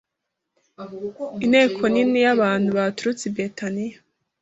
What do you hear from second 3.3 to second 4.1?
Betaniya